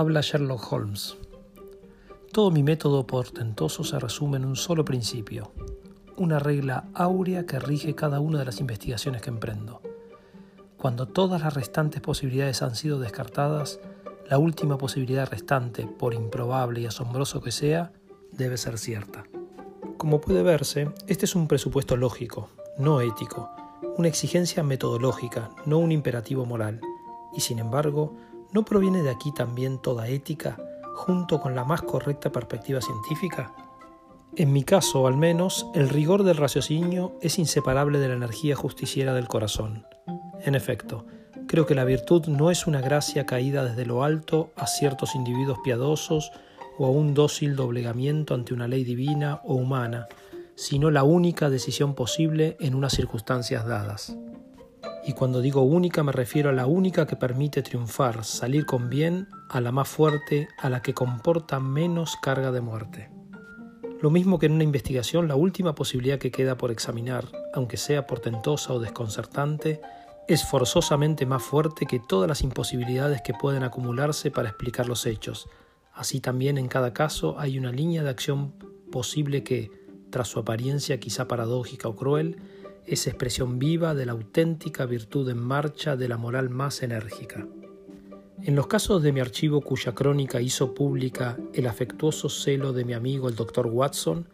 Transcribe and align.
Habla 0.00 0.22
Sherlock 0.22 0.72
Holmes. 0.72 1.18
Todo 2.32 2.50
mi 2.50 2.62
método 2.62 3.06
portentoso 3.06 3.84
se 3.84 3.98
resume 3.98 4.38
en 4.38 4.46
un 4.46 4.56
solo 4.56 4.82
principio, 4.82 5.52
una 6.16 6.38
regla 6.38 6.88
áurea 6.94 7.44
que 7.44 7.58
rige 7.58 7.94
cada 7.94 8.18
una 8.18 8.38
de 8.38 8.46
las 8.46 8.60
investigaciones 8.60 9.20
que 9.20 9.28
emprendo. 9.28 9.82
Cuando 10.78 11.06
todas 11.06 11.42
las 11.42 11.52
restantes 11.52 12.00
posibilidades 12.00 12.62
han 12.62 12.76
sido 12.76 12.98
descartadas, 12.98 13.78
la 14.26 14.38
última 14.38 14.78
posibilidad 14.78 15.28
restante, 15.28 15.86
por 15.86 16.14
improbable 16.14 16.80
y 16.80 16.86
asombroso 16.86 17.42
que 17.42 17.52
sea, 17.52 17.92
debe 18.32 18.56
ser 18.56 18.78
cierta. 18.78 19.24
Como 19.98 20.22
puede 20.22 20.42
verse, 20.42 20.94
este 21.08 21.26
es 21.26 21.34
un 21.34 21.46
presupuesto 21.46 21.98
lógico, 21.98 22.48
no 22.78 23.02
ético, 23.02 23.50
una 23.98 24.08
exigencia 24.08 24.62
metodológica, 24.62 25.50
no 25.66 25.76
un 25.76 25.92
imperativo 25.92 26.46
moral, 26.46 26.80
y 27.36 27.42
sin 27.42 27.58
embargo, 27.58 28.16
¿no 28.52 28.64
proviene 28.64 29.02
de 29.02 29.10
aquí 29.10 29.32
también 29.32 29.78
toda 29.78 30.08
ética, 30.08 30.56
junto 30.94 31.40
con 31.40 31.54
la 31.54 31.64
más 31.64 31.82
correcta 31.82 32.30
perspectiva 32.30 32.80
científica? 32.80 33.54
En 34.36 34.52
mi 34.52 34.62
caso, 34.62 35.06
al 35.06 35.16
menos, 35.16 35.66
el 35.74 35.88
rigor 35.88 36.22
del 36.22 36.36
raciocinio 36.36 37.16
es 37.20 37.38
inseparable 37.38 37.98
de 37.98 38.08
la 38.08 38.14
energía 38.14 38.54
justiciera 38.54 39.12
del 39.12 39.26
corazón. 39.26 39.86
En 40.42 40.54
efecto, 40.54 41.04
creo 41.48 41.66
que 41.66 41.74
la 41.74 41.84
virtud 41.84 42.26
no 42.26 42.50
es 42.50 42.66
una 42.66 42.80
gracia 42.80 43.26
caída 43.26 43.64
desde 43.64 43.86
lo 43.86 44.04
alto 44.04 44.52
a 44.56 44.66
ciertos 44.66 45.16
individuos 45.16 45.58
piadosos 45.64 46.30
o 46.78 46.86
a 46.86 46.90
un 46.90 47.12
dócil 47.12 47.56
doblegamiento 47.56 48.34
ante 48.34 48.54
una 48.54 48.68
ley 48.68 48.84
divina 48.84 49.40
o 49.44 49.54
humana, 49.54 50.06
sino 50.54 50.90
la 50.90 51.02
única 51.02 51.50
decisión 51.50 51.94
posible 51.94 52.56
en 52.60 52.74
unas 52.74 52.92
circunstancias 52.92 53.66
dadas. 53.66 54.16
Y 55.04 55.14
cuando 55.14 55.40
digo 55.40 55.62
única 55.62 56.02
me 56.02 56.12
refiero 56.12 56.50
a 56.50 56.52
la 56.52 56.66
única 56.66 57.06
que 57.06 57.16
permite 57.16 57.62
triunfar, 57.62 58.24
salir 58.24 58.66
con 58.66 58.90
bien, 58.90 59.28
a 59.48 59.60
la 59.60 59.72
más 59.72 59.88
fuerte, 59.88 60.48
a 60.58 60.68
la 60.68 60.82
que 60.82 60.94
comporta 60.94 61.58
menos 61.58 62.16
carga 62.20 62.52
de 62.52 62.60
muerte. 62.60 63.10
Lo 64.00 64.10
mismo 64.10 64.38
que 64.38 64.46
en 64.46 64.52
una 64.52 64.64
investigación, 64.64 65.28
la 65.28 65.36
última 65.36 65.74
posibilidad 65.74 66.18
que 66.18 66.30
queda 66.30 66.56
por 66.56 66.70
examinar, 66.70 67.26
aunque 67.52 67.76
sea 67.76 68.06
portentosa 68.06 68.72
o 68.72 68.78
desconcertante, 68.78 69.80
es 70.26 70.44
forzosamente 70.44 71.26
más 71.26 71.42
fuerte 71.42 71.86
que 71.86 72.00
todas 72.00 72.28
las 72.28 72.42
imposibilidades 72.42 73.20
que 73.20 73.34
pueden 73.34 73.62
acumularse 73.62 74.30
para 74.30 74.48
explicar 74.48 74.86
los 74.86 75.04
hechos. 75.06 75.48
Así 75.92 76.20
también 76.20 76.56
en 76.56 76.68
cada 76.68 76.92
caso 76.94 77.38
hay 77.38 77.58
una 77.58 77.72
línea 77.72 78.02
de 78.02 78.10
acción 78.10 78.52
posible 78.92 79.42
que, 79.42 79.70
tras 80.10 80.28
su 80.28 80.38
apariencia 80.38 81.00
quizá 81.00 81.26
paradójica 81.26 81.88
o 81.88 81.96
cruel, 81.96 82.36
es 82.86 83.06
expresión 83.06 83.58
viva 83.58 83.94
de 83.94 84.06
la 84.06 84.12
auténtica 84.12 84.86
virtud 84.86 85.28
en 85.28 85.38
marcha 85.38 85.96
de 85.96 86.08
la 86.08 86.16
moral 86.16 86.50
más 86.50 86.82
enérgica. 86.82 87.46
En 88.42 88.56
los 88.56 88.66
casos 88.68 89.02
de 89.02 89.12
mi 89.12 89.20
archivo 89.20 89.60
cuya 89.60 89.94
crónica 89.94 90.40
hizo 90.40 90.74
pública 90.74 91.36
el 91.52 91.66
afectuoso 91.66 92.28
celo 92.28 92.72
de 92.72 92.84
mi 92.84 92.94
amigo 92.94 93.28
el 93.28 93.36
Dr. 93.36 93.66
Watson, 93.66 94.26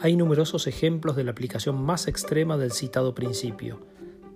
hay 0.00 0.16
numerosos 0.16 0.66
ejemplos 0.66 1.16
de 1.16 1.24
la 1.24 1.32
aplicación 1.32 1.82
más 1.82 2.06
extrema 2.06 2.56
del 2.56 2.72
citado 2.72 3.14
principio, 3.14 3.80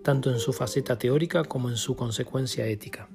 tanto 0.02 0.30
en 0.30 0.38
su 0.38 0.52
faceta 0.52 0.98
teórica 0.98 1.44
como 1.44 1.70
en 1.70 1.76
su 1.76 1.96
consecuencia 1.96 2.66
ética. 2.66 3.08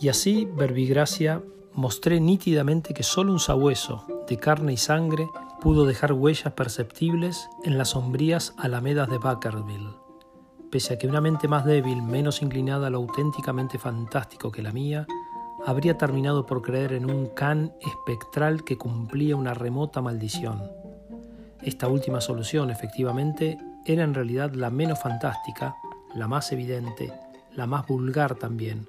Y 0.00 0.08
así, 0.08 0.48
verbigracia, 0.56 1.42
mostré 1.74 2.18
nítidamente 2.18 2.94
que 2.94 3.02
solo 3.02 3.32
un 3.32 3.38
sabueso, 3.38 4.06
de 4.28 4.36
carne 4.38 4.72
y 4.72 4.76
sangre, 4.76 5.28
pudo 5.62 5.86
dejar 5.86 6.12
huellas 6.12 6.52
perceptibles 6.54 7.48
en 7.64 7.78
las 7.78 7.90
sombrías 7.90 8.54
alamedas 8.58 9.08
de 9.08 9.18
Bakerville 9.18 10.02
pese 10.72 10.94
a 10.94 10.98
que 10.98 11.06
una 11.06 11.20
mente 11.20 11.48
más 11.48 11.66
débil, 11.66 12.02
menos 12.02 12.40
inclinada 12.40 12.86
a 12.86 12.90
lo 12.90 12.96
auténticamente 12.96 13.78
fantástico 13.78 14.50
que 14.50 14.62
la 14.62 14.72
mía, 14.72 15.06
habría 15.66 15.98
terminado 15.98 16.46
por 16.46 16.62
creer 16.62 16.94
en 16.94 17.10
un 17.10 17.26
can 17.26 17.74
espectral 17.82 18.64
que 18.64 18.78
cumplía 18.78 19.36
una 19.36 19.52
remota 19.52 20.00
maldición. 20.00 20.62
Esta 21.60 21.88
última 21.88 22.22
solución, 22.22 22.70
efectivamente, 22.70 23.58
era 23.84 24.02
en 24.02 24.14
realidad 24.14 24.54
la 24.54 24.70
menos 24.70 24.98
fantástica, 24.98 25.76
la 26.14 26.26
más 26.26 26.50
evidente, 26.52 27.12
la 27.54 27.66
más 27.66 27.86
vulgar 27.86 28.36
también, 28.36 28.88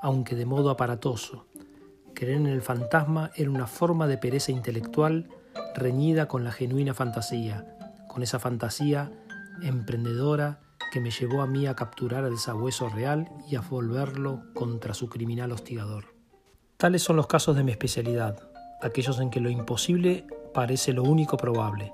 aunque 0.00 0.36
de 0.36 0.46
modo 0.46 0.70
aparatoso. 0.70 1.46
Creer 2.14 2.36
en 2.36 2.46
el 2.46 2.62
fantasma 2.62 3.32
era 3.34 3.50
una 3.50 3.66
forma 3.66 4.06
de 4.06 4.18
pereza 4.18 4.52
intelectual 4.52 5.28
reñida 5.78 6.28
con 6.28 6.44
la 6.44 6.52
genuina 6.52 6.94
fantasía, 6.94 7.66
con 8.08 8.22
esa 8.22 8.38
fantasía 8.38 9.10
emprendedora 9.62 10.60
que 10.92 11.00
me 11.00 11.10
llevó 11.10 11.42
a 11.42 11.46
mí 11.46 11.66
a 11.66 11.74
capturar 11.74 12.24
al 12.24 12.38
sabueso 12.38 12.88
real 12.88 13.28
y 13.48 13.56
a 13.56 13.60
volverlo 13.60 14.42
contra 14.54 14.94
su 14.94 15.08
criminal 15.08 15.52
hostigador. 15.52 16.14
Tales 16.76 17.02
son 17.02 17.16
los 17.16 17.26
casos 17.26 17.56
de 17.56 17.64
mi 17.64 17.72
especialidad, 17.72 18.48
aquellos 18.80 19.20
en 19.20 19.30
que 19.30 19.40
lo 19.40 19.50
imposible 19.50 20.26
parece 20.54 20.92
lo 20.92 21.02
único 21.02 21.36
probable. 21.36 21.92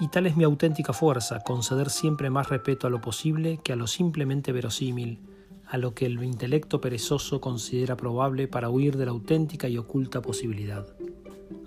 Y 0.00 0.08
tal 0.08 0.26
es 0.26 0.36
mi 0.36 0.44
auténtica 0.44 0.92
fuerza, 0.92 1.40
conceder 1.40 1.90
siempre 1.90 2.30
más 2.30 2.48
respeto 2.48 2.86
a 2.86 2.90
lo 2.90 3.00
posible 3.00 3.58
que 3.62 3.72
a 3.72 3.76
lo 3.76 3.86
simplemente 3.86 4.52
verosímil, 4.52 5.22
a 5.66 5.76
lo 5.76 5.94
que 5.94 6.06
el 6.06 6.22
intelecto 6.22 6.80
perezoso 6.80 7.40
considera 7.40 7.96
probable 7.96 8.48
para 8.48 8.70
huir 8.70 8.96
de 8.96 9.06
la 9.06 9.10
auténtica 9.10 9.68
y 9.68 9.78
oculta 9.78 10.22
posibilidad. 10.22 10.97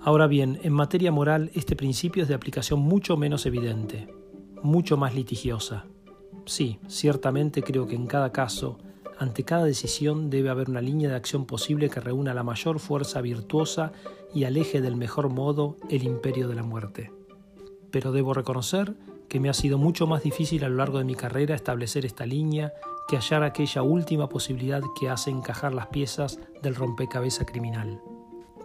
Ahora 0.03 0.27
bien, 0.27 0.59
en 0.63 0.73
materia 0.73 1.11
moral 1.11 1.51
este 1.53 1.75
principio 1.75 2.23
es 2.23 2.29
de 2.29 2.35
aplicación 2.35 2.79
mucho 2.79 3.17
menos 3.17 3.45
evidente, 3.45 4.07
mucho 4.63 4.97
más 4.97 5.13
litigiosa, 5.15 5.85
Sí, 6.45 6.79
ciertamente 6.87 7.61
creo 7.61 7.87
que 7.87 7.95
en 7.95 8.07
cada 8.07 8.31
caso, 8.31 8.77
ante 9.17 9.43
cada 9.43 9.65
decisión 9.65 10.29
debe 10.29 10.49
haber 10.49 10.69
una 10.69 10.81
línea 10.81 11.09
de 11.09 11.15
acción 11.15 11.45
posible 11.45 11.89
que 11.89 11.99
reúna 11.99 12.33
la 12.33 12.43
mayor 12.43 12.79
fuerza 12.79 13.21
virtuosa 13.21 13.91
y 14.33 14.45
aleje 14.45 14.81
del 14.81 14.95
mejor 14.95 15.29
modo 15.29 15.77
el 15.89 16.03
imperio 16.03 16.47
de 16.47 16.55
la 16.55 16.63
muerte. 16.63 17.11
Pero 17.91 18.11
debo 18.11 18.33
reconocer 18.33 18.95
que 19.27 19.39
me 19.39 19.49
ha 19.49 19.53
sido 19.53 19.77
mucho 19.77 20.07
más 20.07 20.23
difícil 20.23 20.63
a 20.63 20.69
lo 20.69 20.77
largo 20.77 20.97
de 20.97 21.05
mi 21.05 21.15
carrera 21.15 21.55
establecer 21.55 22.05
esta 22.05 22.25
línea 22.25 22.73
que 23.07 23.17
hallar 23.17 23.43
aquella 23.43 23.83
última 23.83 24.27
posibilidad 24.27 24.81
que 24.99 25.09
hace 25.09 25.29
encajar 25.29 25.73
las 25.73 25.87
piezas 25.87 26.39
del 26.61 26.75
rompecabezas 26.75 27.45
criminal. 27.45 28.01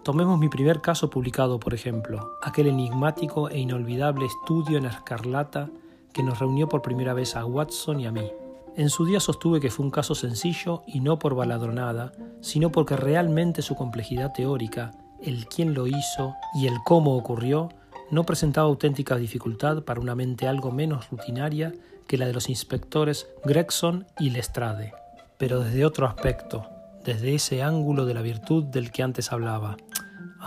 Tomemos 0.07 0.39
mi 0.39 0.49
primer 0.49 0.81
caso 0.83 1.11
publicado, 1.11 1.59
por 1.59 1.75
ejemplo, 1.75 2.39
aquel 2.41 2.69
enigmático 2.69 3.49
e 3.49 3.59
inolvidable 3.59 4.27
estudio 4.27 4.79
en 4.79 4.85
escarlata 4.85 5.69
que 6.13 6.23
nos 6.23 6.39
reunió 6.39 6.69
por 6.69 6.81
primera 6.81 7.13
vez 7.13 7.35
a 7.35 7.45
Watson 7.45 7.99
y 7.99 8.07
a 8.07 8.13
mí. 8.13 8.31
En 8.77 8.89
su 8.89 9.05
día 9.05 9.19
sostuve 9.19 9.59
que 9.59 9.69
fue 9.69 9.85
un 9.85 9.91
caso 9.91 10.15
sencillo 10.15 10.85
y 10.87 11.01
no 11.01 11.19
por 11.19 11.35
baladronada, 11.35 12.13
sino 12.41 12.71
porque 12.71 12.95
realmente 12.95 13.63
su 13.63 13.75
complejidad 13.75 14.33
teórica, 14.33 14.93
el 15.21 15.49
quién 15.49 15.75
lo 15.75 15.89
hizo 15.89 16.37
y 16.55 16.69
el 16.69 16.77
cómo 16.85 17.17
ocurrió, 17.17 17.71
no 18.13 18.23
presentaba 18.23 18.69
auténtica 18.69 19.17
dificultad 19.17 19.83
para 19.83 20.01
una 20.01 20.15
mente 20.15 20.47
algo 20.47 20.71
menos 20.71 21.11
rutinaria 21.11 21.73
que 22.07 22.17
la 22.17 22.27
de 22.29 22.33
los 22.33 22.49
inspectores 22.49 23.27
Gregson 23.45 24.07
y 24.21 24.31
Lestrade, 24.31 24.93
pero 25.37 25.59
desde 25.59 25.85
otro 25.85 26.07
aspecto, 26.07 26.65
desde 27.05 27.35
ese 27.35 27.65
ángulo 27.65 28.07
de 28.07 28.15
la 28.15 28.23
virtud 28.23 28.63
del 28.67 28.93
que 28.93 29.03
antes 29.03 29.33
hablaba. 29.33 29.77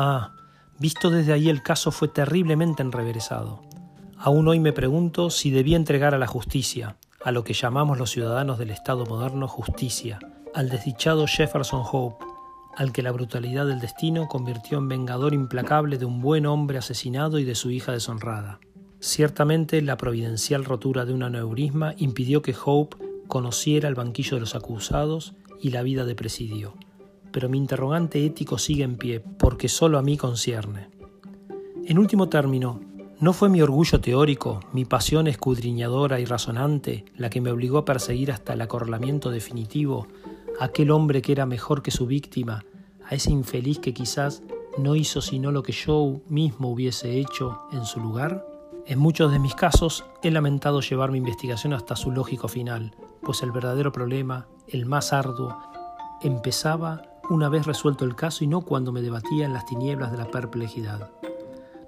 Ah, 0.01 0.31
visto 0.79 1.09
desde 1.09 1.33
ahí 1.33 1.49
el 1.49 1.61
caso 1.61 1.91
fue 1.91 2.07
terriblemente 2.07 2.81
enreveresado. 2.81 3.59
Aún 4.17 4.47
hoy 4.47 4.61
me 4.61 4.71
pregunto 4.71 5.29
si 5.29 5.51
debía 5.51 5.75
entregar 5.75 6.15
a 6.15 6.17
la 6.17 6.25
justicia, 6.25 6.95
a 7.21 7.33
lo 7.33 7.43
que 7.43 7.53
llamamos 7.53 7.97
los 7.97 8.09
ciudadanos 8.09 8.57
del 8.57 8.69
Estado 8.69 9.05
moderno 9.05 9.49
justicia, 9.49 10.19
al 10.55 10.69
desdichado 10.69 11.27
Jefferson 11.27 11.83
Hope, 11.91 12.23
al 12.77 12.93
que 12.93 13.03
la 13.03 13.11
brutalidad 13.11 13.65
del 13.65 13.81
destino 13.81 14.29
convirtió 14.29 14.77
en 14.77 14.87
vengador 14.87 15.33
implacable 15.33 15.97
de 15.97 16.05
un 16.05 16.21
buen 16.21 16.45
hombre 16.45 16.77
asesinado 16.77 17.37
y 17.37 17.43
de 17.43 17.55
su 17.55 17.69
hija 17.69 17.91
deshonrada. 17.91 18.61
Ciertamente 19.01 19.81
la 19.81 19.97
providencial 19.97 20.63
rotura 20.63 21.03
de 21.03 21.11
un 21.11 21.23
aneurisma 21.23 21.93
impidió 21.97 22.41
que 22.41 22.55
Hope 22.63 22.95
conociera 23.27 23.89
el 23.89 23.95
banquillo 23.95 24.35
de 24.35 24.41
los 24.41 24.55
acusados 24.55 25.33
y 25.59 25.71
la 25.71 25.83
vida 25.83 26.05
de 26.05 26.15
presidio. 26.15 26.75
Pero 27.31 27.49
mi 27.49 27.57
interrogante 27.57 28.25
ético 28.25 28.57
sigue 28.57 28.83
en 28.83 28.97
pie, 28.97 29.19
porque 29.19 29.69
solo 29.69 29.97
a 29.97 30.01
mí 30.01 30.17
concierne. 30.17 30.89
En 31.85 31.97
último 31.97 32.29
término, 32.29 32.79
¿No 33.21 33.33
fue 33.33 33.49
mi 33.49 33.61
orgullo 33.61 33.99
teórico, 33.99 34.61
mi 34.71 34.85
pasión 34.85 35.27
escudriñadora 35.27 36.21
y 36.21 36.25
razonante, 36.25 37.03
la 37.17 37.29
que 37.29 37.41
me 37.41 37.51
obligó 37.51 37.79
a 37.79 37.83
perseguir 37.83 38.31
hasta 38.31 38.53
el 38.53 38.61
acorralamiento 38.61 39.29
definitivo 39.29 40.07
a 40.57 40.65
aquel 40.65 40.89
hombre 40.89 41.21
que 41.21 41.33
era 41.33 41.45
mejor 41.45 41.81
que 41.81 41.91
su 41.91 42.05
víctima, 42.05 42.63
a 43.05 43.15
ese 43.15 43.31
infeliz 43.31 43.79
que 43.79 43.93
quizás 43.93 44.41
no 44.77 44.95
hizo 44.95 45.19
sino 45.21 45.51
lo 45.51 45.63
que 45.63 45.73
yo 45.73 46.21
mismo 46.29 46.69
hubiese 46.69 47.19
hecho 47.19 47.59
en 47.73 47.83
su 47.83 47.99
lugar? 47.99 48.47
En 48.85 48.99
muchos 48.99 49.33
de 49.33 49.39
mis 49.39 49.53
casos 49.53 50.05
he 50.23 50.31
lamentado 50.31 50.79
llevar 50.79 51.11
mi 51.11 51.17
investigación 51.17 51.73
hasta 51.73 51.97
su 51.97 52.11
lógico 52.11 52.47
final, 52.47 52.95
pues 53.21 53.43
el 53.43 53.51
verdadero 53.51 53.91
problema, 53.91 54.47
el 54.69 54.85
más 54.85 55.11
arduo, 55.11 55.57
empezaba 56.21 57.01
una 57.29 57.49
vez 57.49 57.65
resuelto 57.65 58.05
el 58.05 58.15
caso 58.15 58.43
y 58.43 58.47
no 58.47 58.61
cuando 58.61 58.91
me 58.91 59.01
debatía 59.01 59.45
en 59.45 59.53
las 59.53 59.65
tinieblas 59.65 60.11
de 60.11 60.17
la 60.17 60.31
perplejidad. 60.31 61.11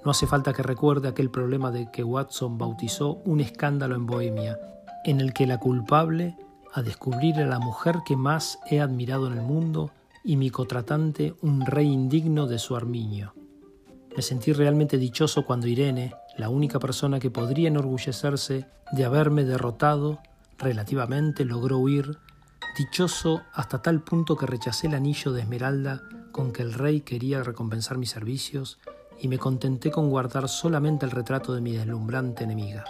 No 0.06 0.12
hace 0.12 0.28
falta 0.28 0.54
que 0.54 0.64
recuerde 0.64 1.08
aquel 1.08 1.30
problema 1.30 1.72
de 1.72 1.92
que 1.92 2.04
Watson 2.04 2.58
bautizó 2.58 3.22
un 3.26 3.40
escándalo 3.40 3.96
en 3.96 4.06
Bohemia, 4.06 4.60
en 5.04 5.20
el 5.20 5.34
que 5.34 5.48
la 5.48 5.60
culpable, 5.60 6.38
a 6.74 6.82
descubrir 6.82 7.38
a 7.38 7.46
la 7.46 7.60
mujer 7.60 7.98
que 8.06 8.16
más 8.16 8.60
he 8.70 8.80
admirado 8.80 9.28
en 9.28 9.34
el 9.34 9.42
mundo, 9.42 9.92
y 10.24 10.38
mi 10.38 10.50
cotratante 10.50 11.36
un 11.42 11.66
rey 11.66 11.88
indigno 11.88 12.48
de 12.48 12.60
su 12.60 12.76
armiño. 12.76 13.34
Me 14.16 14.22
sentí 14.22 14.54
realmente 14.54 14.98
dichoso 14.98 15.46
cuando 15.46 15.68
Irene, 15.68 16.14
la 16.38 16.50
única 16.50 16.80
persona 16.80 17.20
que 17.20 17.32
podría 17.32 17.70
enorgullecerse 17.70 18.68
de 18.92 19.06
haberme 19.06 19.44
derrotado 19.44 20.20
relativamente, 20.58 21.46
logró 21.46 21.78
huir, 21.78 22.20
dichoso 22.82 23.44
hasta 23.54 23.84
tal 23.84 24.02
punto 24.02 24.36
que 24.36 24.48
rechacé 24.48 24.88
el 24.88 24.96
anillo 24.96 25.32
de 25.32 25.42
esmeralda 25.42 26.02
con 26.32 26.52
que 26.52 26.64
el 26.64 26.74
rey 26.74 27.02
quería 27.02 27.44
recompensar 27.44 28.00
mis 28.00 28.10
servicios 28.10 28.80
y 29.20 29.28
me 29.28 29.38
contenté 29.38 29.92
con 29.92 30.10
guardar 30.10 30.50
solamente 30.50 31.06
el 31.06 31.12
retrato 31.12 31.54
de 31.54 31.62
mi 31.62 31.74
deslumbrante 31.74 32.44
enemiga. 32.44 32.84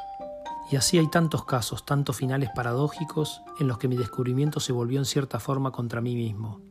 Y 0.72 0.78
así 0.78 0.98
hay 0.98 1.10
tantos 1.10 1.44
casos, 1.44 1.86
tantos 1.86 2.16
finales 2.16 2.50
paradójicos 2.56 3.42
en 3.60 3.68
los 3.68 3.80
que 3.80 3.90
mi 3.90 3.98
descubrimiento 3.98 4.62
se 4.62 4.72
volvió 4.72 4.98
en 4.98 5.04
cierta 5.04 5.42
forma 5.42 5.72
contra 5.74 6.00
mí 6.00 6.16
mismo, 6.16 6.62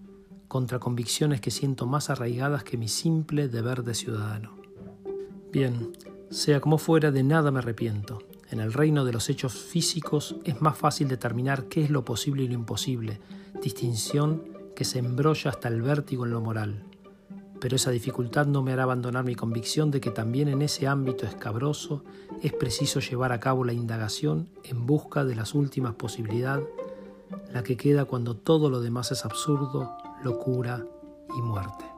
contra 0.48 0.78
convicciones 0.78 1.42
que 1.42 1.50
siento 1.50 1.84
más 1.84 2.08
arraigadas 2.08 2.64
que 2.64 2.78
mi 2.78 2.88
simple 2.88 3.48
deber 3.48 3.84
de 3.84 3.92
ciudadano. 3.92 4.56
Bien, 5.52 5.92
sea 6.30 6.62
como 6.62 6.78
fuera, 6.78 7.10
de 7.10 7.22
nada 7.22 7.50
me 7.50 7.58
arrepiento. 7.58 8.29
En 8.50 8.58
el 8.58 8.72
reino 8.72 9.04
de 9.04 9.12
los 9.12 9.30
hechos 9.30 9.52
físicos 9.52 10.34
es 10.44 10.60
más 10.60 10.76
fácil 10.76 11.06
determinar 11.06 11.66
qué 11.66 11.84
es 11.84 11.90
lo 11.90 12.04
posible 12.04 12.42
y 12.42 12.48
lo 12.48 12.54
imposible, 12.54 13.20
distinción 13.62 14.42
que 14.74 14.84
se 14.84 14.98
embrolla 14.98 15.50
hasta 15.50 15.68
el 15.68 15.82
vértigo 15.82 16.24
en 16.24 16.32
lo 16.32 16.40
moral. 16.40 16.82
Pero 17.60 17.76
esa 17.76 17.92
dificultad 17.92 18.46
no 18.46 18.62
me 18.62 18.72
hará 18.72 18.84
abandonar 18.84 19.22
mi 19.24 19.36
convicción 19.36 19.92
de 19.92 20.00
que 20.00 20.10
también 20.10 20.48
en 20.48 20.62
ese 20.62 20.88
ámbito 20.88 21.26
escabroso 21.26 22.02
es 22.42 22.52
preciso 22.52 22.98
llevar 22.98 23.30
a 23.30 23.38
cabo 23.38 23.64
la 23.64 23.72
indagación 23.72 24.48
en 24.64 24.84
busca 24.84 25.24
de 25.24 25.36
las 25.36 25.54
últimas 25.54 25.94
posibilidades, 25.94 26.66
la 27.52 27.62
que 27.62 27.76
queda 27.76 28.06
cuando 28.06 28.34
todo 28.36 28.68
lo 28.68 28.80
demás 28.80 29.12
es 29.12 29.24
absurdo, 29.24 29.96
locura 30.24 30.84
y 31.36 31.42
muerte. 31.42 31.89